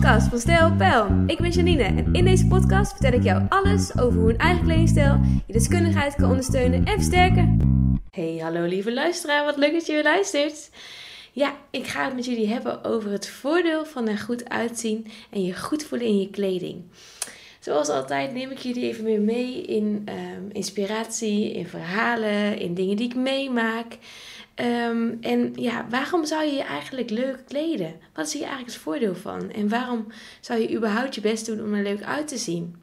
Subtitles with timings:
[0.00, 0.72] podcast van Stijl.
[1.26, 4.64] Ik ben Janine en in deze podcast vertel ik jou alles over hoe een eigen
[4.64, 7.58] kledingstijl je deskundigheid kan ondersteunen en versterken.
[8.10, 10.70] Hey, hallo lieve luisteraar, wat leuk dat je weer luistert.
[11.32, 15.44] Ja, ik ga het met jullie hebben over het voordeel van er goed uitzien en
[15.44, 16.82] je goed voelen in je kleding.
[17.60, 22.96] Zoals altijd neem ik jullie even weer mee in ehm, inspiratie, in verhalen, in dingen
[22.96, 23.98] die ik meemaak.
[24.56, 27.94] Ehm, en ja, waarom zou je je eigenlijk leuk kleden?
[28.14, 29.50] Wat is hier eigenlijk het voordeel van?
[29.50, 30.06] En waarom
[30.40, 32.76] zou je überhaupt je best doen om er leuk uit te zien?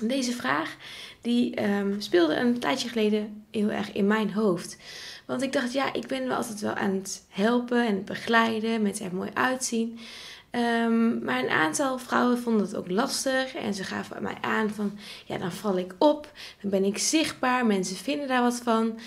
[0.00, 0.76] Deze vraag
[1.20, 4.76] die um, speelde een tijdje geleden heel erg in mijn hoofd.
[5.26, 9.00] Want ik dacht, ja, ik ben wel altijd wel aan het helpen en begeleiden, met
[9.00, 9.98] er mooi uitzien.
[10.52, 14.98] Um, maar een aantal vrouwen vonden het ook lastig en ze gaven mij aan van,
[15.24, 18.98] ja, dan val ik op, dan ben ik zichtbaar, mensen vinden daar wat van.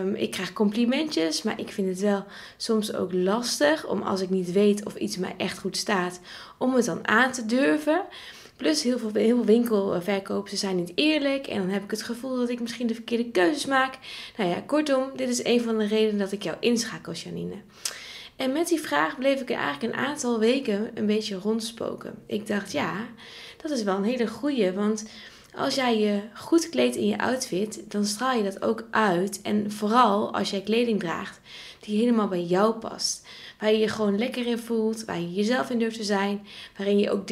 [0.00, 2.24] Um, ik krijg complimentjes, maar ik vind het wel
[2.56, 6.20] soms ook lastig om als ik niet weet of iets mij echt goed staat,
[6.58, 8.02] om het dan aan te durven.
[8.56, 9.44] Plus heel veel, heel
[10.48, 11.46] ze zijn niet eerlijk.
[11.46, 13.98] En dan heb ik het gevoel dat ik misschien de verkeerde keuzes maak.
[14.36, 17.56] Nou ja, kortom, dit is een van de redenen dat ik jou inschakel, Janine.
[18.40, 22.14] En met die vraag bleef ik er eigenlijk een aantal weken een beetje rondspoken.
[22.26, 23.06] Ik dacht, ja,
[23.62, 24.72] dat is wel een hele goeie.
[24.72, 25.08] Want
[25.54, 29.40] als jij je goed kleedt in je outfit, dan straal je dat ook uit.
[29.42, 31.40] En vooral als jij kleding draagt
[31.80, 33.26] die helemaal bij jou past.
[33.58, 36.46] Waar je je gewoon lekker in voelt, waar je jezelf in durft te zijn.
[36.76, 37.28] Waarin je ook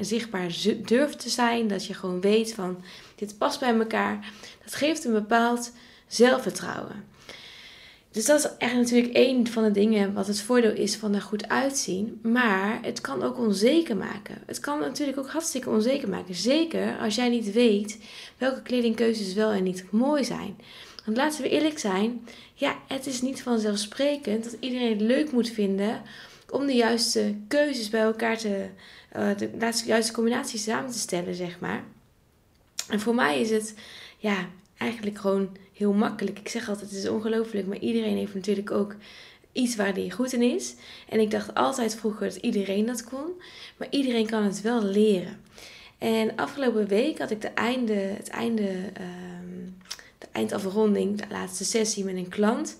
[0.00, 1.68] zichtbaar durft te zijn.
[1.68, 2.82] Dat je gewoon weet van,
[3.14, 4.32] dit past bij elkaar.
[4.64, 5.72] Dat geeft een bepaald
[6.06, 7.11] zelfvertrouwen.
[8.12, 11.22] Dus dat is echt natuurlijk één van de dingen wat het voordeel is van er
[11.22, 12.20] goed uitzien.
[12.22, 14.42] Maar het kan ook onzeker maken.
[14.46, 16.34] Het kan natuurlijk ook hartstikke onzeker maken.
[16.34, 17.98] Zeker als jij niet weet
[18.38, 20.56] welke kledingkeuzes wel en niet mooi zijn.
[21.04, 25.48] Want laten we eerlijk zijn, ja, het is niet vanzelfsprekend dat iedereen het leuk moet
[25.48, 26.02] vinden
[26.50, 28.66] om de juiste keuzes bij elkaar te,
[29.16, 31.84] uh, de juiste combinaties samen te stellen, zeg maar.
[32.88, 33.74] En voor mij is het,
[34.18, 36.38] ja, eigenlijk gewoon heel makkelijk.
[36.38, 38.94] Ik zeg altijd, het is ongelooflijk, maar iedereen heeft natuurlijk ook
[39.52, 40.74] iets waar hij goed in is.
[41.08, 43.40] En ik dacht altijd vroeger dat iedereen dat kon,
[43.76, 45.40] maar iedereen kan het wel leren.
[45.98, 48.68] En afgelopen week had ik de einde, het einde,
[49.00, 49.06] uh,
[50.18, 52.76] de eindafronding, de laatste sessie met een klant.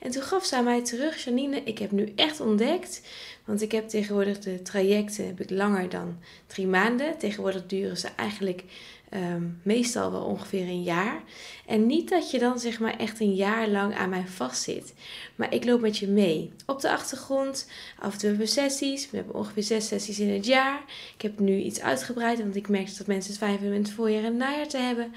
[0.00, 3.02] En toen gaf zij mij terug, Janine, ik heb nu echt ontdekt,
[3.44, 7.18] want ik heb tegenwoordig de trajecten heb ik langer dan drie maanden.
[7.18, 8.64] Tegenwoordig duren ze eigenlijk
[9.08, 11.22] Ehm, meestal wel ongeveer een jaar.
[11.66, 14.94] En niet dat je dan zeg maar echt een jaar lang aan mij vastzit.
[15.34, 16.52] Maar ik loop met je mee.
[16.66, 17.68] Op de achtergrond,
[17.98, 19.10] af en toe hebben we sessies.
[19.10, 20.82] We hebben ongeveer zes sessies in het jaar.
[21.14, 23.92] Ik heb nu iets uitgebreid, want ik merkte dat mensen het fijn vinden om het
[23.92, 25.12] voorjaar en najaar te hebben.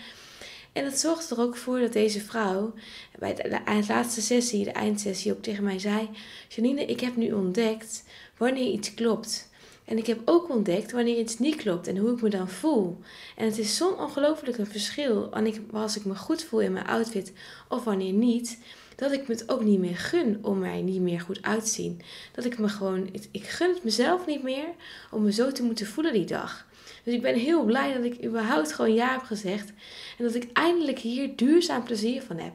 [0.74, 2.74] En dat zorgt er ook voor dat deze vrouw
[3.20, 6.10] bij de, laatste sessie, de eindsessie, ook tegen mij zei:
[6.48, 8.04] Janine, ik heb nu ontdekt
[8.38, 9.49] wanneer iets klopt.
[9.90, 12.98] En ik heb ook ontdekt wanneer iets niet klopt en hoe ik me dan voel.
[13.36, 15.34] En het is zo'n ongelooflijk een verschil
[15.72, 17.34] als ik me goed voel in mijn outfit
[17.70, 18.60] of wanneer niet.
[18.96, 21.70] Dat ik me het ook niet meer gun om mij niet meer goed uit te
[21.70, 22.02] zien.
[22.32, 24.68] Dat ik me gewoon, ik gun het mezelf niet meer
[25.12, 26.68] om me zo te moeten voelen die dag.
[27.04, 29.70] Dus ik ben heel blij dat ik überhaupt gewoon ja heb gezegd.
[30.18, 32.54] En dat ik eindelijk hier duurzaam plezier van heb.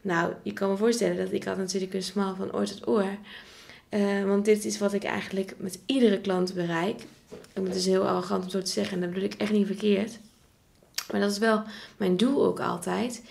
[0.00, 3.18] Nou, je kan me voorstellen dat ik had natuurlijk een smal van oor tot oor.
[3.90, 7.06] Uh, want dit is wat ik eigenlijk met iedere klant bereik.
[7.52, 9.66] En het is heel arrogant om zo te zeggen, en dat bedoel ik echt niet
[9.66, 10.18] verkeerd.
[11.10, 11.62] Maar dat is wel
[11.96, 13.22] mijn doel ook altijd.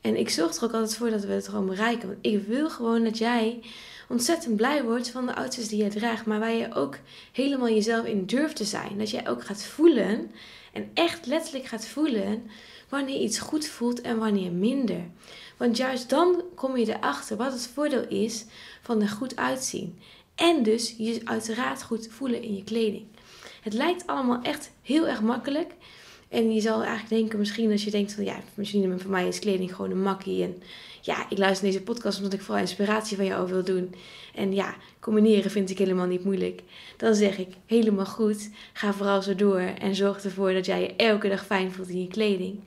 [0.00, 2.08] En ik zorg er ook altijd voor dat we het gewoon bereiken.
[2.08, 3.60] Want ik wil gewoon dat jij
[4.08, 6.26] ontzettend blij wordt van de outfits die jij draagt.
[6.26, 6.98] Maar waar je ook
[7.32, 8.98] helemaal jezelf in durft te zijn.
[8.98, 10.30] Dat jij ook gaat voelen.
[10.72, 12.50] En echt letterlijk gaat voelen
[12.88, 15.00] wanneer iets goed voelt en wanneer minder.
[15.56, 18.44] Want juist dan kom je erachter wat het voordeel is
[18.82, 19.98] van er goed uitzien.
[20.34, 23.06] En dus je uiteraard goed voelen in je kleding.
[23.62, 25.72] Het lijkt allemaal echt heel erg makkelijk.
[26.34, 29.38] En je zal eigenlijk denken, misschien als je denkt van ja, misschien voor mij is
[29.38, 30.42] kleding gewoon een makkie.
[30.42, 30.62] En
[31.00, 33.94] ja, ik luister deze podcast omdat ik vooral inspiratie van jou wil doen.
[34.34, 36.62] En ja, combineren vind ik helemaal niet moeilijk.
[36.96, 38.50] Dan zeg ik helemaal goed.
[38.72, 42.00] Ga vooral zo door en zorg ervoor dat jij je elke dag fijn voelt in
[42.00, 42.60] je kleding.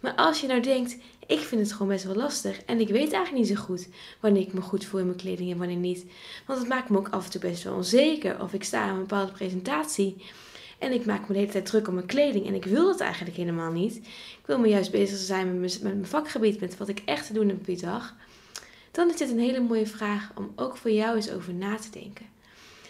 [0.00, 0.96] Maar als je nou denkt,
[1.26, 2.62] ik vind het gewoon best wel lastig.
[2.66, 3.88] En ik weet eigenlijk niet zo goed
[4.20, 6.04] wanneer ik me goed voel in mijn kleding en wanneer niet.
[6.46, 8.42] Want het maakt me ook af en toe best wel onzeker.
[8.42, 10.16] Of ik sta aan een bepaalde presentatie.
[10.78, 12.46] En ik maak me de hele tijd druk om mijn kleding.
[12.46, 13.96] En ik wil dat eigenlijk helemaal niet.
[13.96, 16.60] Ik wil me juist bezig zijn met mijn, vakgebied.
[16.60, 18.14] Met wat ik echt te doen heb op die dag.
[18.90, 21.90] Dan is dit een hele mooie vraag om ook voor jou eens over na te
[21.90, 22.26] denken.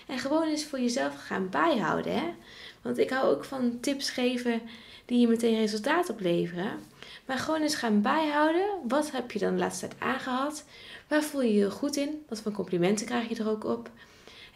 [0.06, 2.12] En gewoon eens voor jezelf gaan bijhouden.
[2.12, 2.34] Hè?
[2.82, 4.60] Want ik hou ook van tips geven
[5.04, 6.70] die je meteen resultaat opleveren.
[7.26, 8.66] Maar gewoon eens gaan bijhouden.
[8.88, 10.64] Wat heb je dan de laatste tijd aangehad?
[11.08, 12.24] Waar voel je je goed in?
[12.28, 13.90] Wat voor complimenten krijg je er ook op?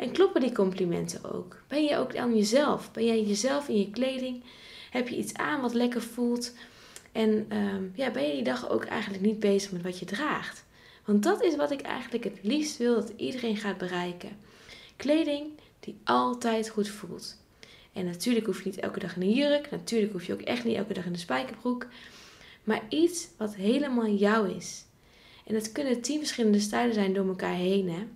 [0.00, 1.56] En kloppen die complimenten ook?
[1.68, 2.92] Ben je ook aan jezelf?
[2.92, 4.42] Ben jij jezelf in je kleding?
[4.90, 6.54] Heb je iets aan wat lekker voelt?
[7.12, 10.64] En ehm, ja, ben je die dag ook eigenlijk niet bezig met wat je draagt?
[11.04, 14.30] Want dat is wat ik eigenlijk het liefst wil dat iedereen gaat bereiken.
[14.96, 15.46] Kleding
[15.80, 17.36] die altijd goed voelt.
[17.92, 19.70] En natuurlijk hoef je niet elke dag in een jurk.
[19.70, 21.86] Natuurlijk hoef je ook echt niet elke dag in de spijkerbroek.
[22.64, 24.84] Maar iets wat helemaal jou is.
[25.46, 27.90] En dat kunnen tien verschillende stijlen zijn door elkaar heen.
[27.90, 28.06] Hè?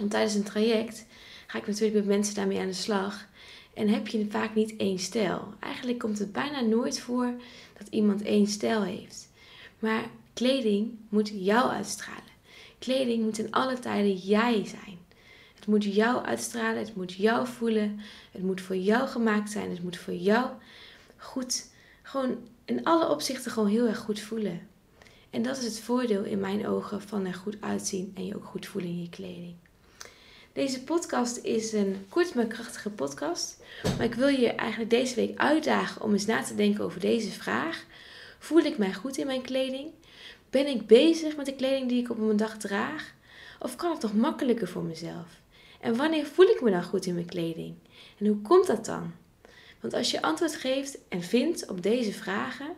[0.00, 1.06] Want tijdens een traject
[1.46, 3.28] ga ik natuurlijk met mensen daarmee aan de slag.
[3.74, 5.54] En heb je vaak niet één stijl.
[5.58, 7.34] Eigenlijk komt het bijna nooit voor
[7.78, 9.28] dat iemand één stijl heeft.
[9.78, 12.32] Maar kleding moet jou uitstralen.
[12.78, 14.98] Kleding moet in alle tijden jij zijn.
[15.54, 18.00] Het moet jou uitstralen, het moet jou voelen,
[18.30, 20.50] het moet voor jou gemaakt zijn, het moet voor jou
[21.16, 21.66] goed,
[22.02, 24.68] gewoon in alle opzichten gewoon heel erg goed voelen.
[25.30, 28.44] En dat is het voordeel in mijn ogen van er goed uitzien en je ook
[28.44, 29.54] goed voelen in je kleding.
[30.52, 33.56] Deze podcast is een kort maar krachtige podcast.
[33.82, 37.30] Maar ik wil je eigenlijk deze week uitdagen om eens na te denken over deze
[37.30, 37.84] vraag.
[38.38, 39.90] Voel ik mij goed in mijn kleding?
[40.50, 43.14] Ben ik bezig met de kleding die ik op mijn dag draag?
[43.58, 45.40] Of kan het toch makkelijker voor mezelf?
[45.80, 47.74] En wanneer voel ik me dan goed in mijn kleding?
[48.18, 49.12] En hoe komt dat dan?
[49.80, 52.70] Want als je antwoord geeft en vindt op deze vragen,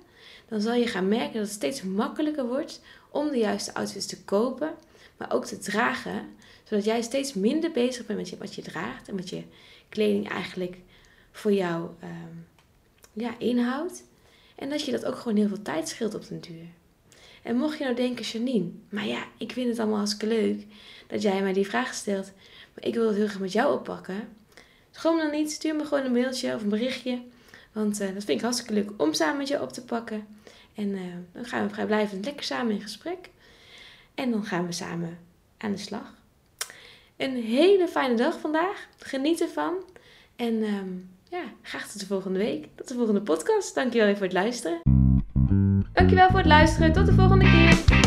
[0.48, 2.80] dan zal je gaan merken dat het steeds makkelijker wordt
[3.10, 4.74] om de juiste outfits te kopen,
[5.16, 6.36] maar ook te dragen,
[6.72, 9.42] zodat jij steeds minder bezig bent met wat je draagt en wat je
[9.88, 10.76] kleding eigenlijk
[11.32, 12.46] voor jou um,
[13.12, 14.04] ja, inhoudt.
[14.54, 16.66] En dat je dat ook gewoon heel veel tijd scheelt op den duur.
[17.42, 20.66] En mocht je nou denken, Janine, maar ja, ik vind het allemaal hartstikke leuk
[21.06, 22.32] dat jij mij die vraag stelt,
[22.74, 24.28] maar ik wil het heel graag met jou oppakken.
[24.90, 27.22] Schroom dan niet, stuur me gewoon een mailtje of een berichtje.
[27.72, 30.26] Want uh, dat vind ik hartstikke leuk om samen met je op te pakken.
[30.74, 31.00] En uh,
[31.32, 33.30] dan gaan we vrijblijvend lekker samen in gesprek.
[34.14, 35.18] En dan gaan we samen
[35.58, 36.21] aan de slag.
[37.22, 38.86] Een hele fijne dag vandaag.
[38.98, 39.74] Geniet ervan.
[40.36, 42.68] En um, ja, graag tot de volgende week.
[42.74, 43.74] Tot de volgende podcast.
[43.74, 44.80] Dankjewel even voor het luisteren.
[45.92, 46.92] Dankjewel voor het luisteren.
[46.92, 48.01] Tot de volgende keer.